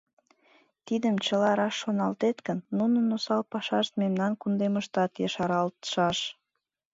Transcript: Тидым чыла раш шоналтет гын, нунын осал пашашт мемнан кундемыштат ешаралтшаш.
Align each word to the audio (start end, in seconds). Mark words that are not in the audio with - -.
Тидым 0.85 1.15
чыла 1.25 1.51
раш 1.59 1.75
шоналтет 1.81 2.37
гын, 2.47 2.59
нунын 2.77 3.05
осал 3.15 3.43
пашашт 3.51 3.91
мемнан 4.01 4.33
кундемыштат 4.41 5.11
ешаралтшаш. 5.27 6.19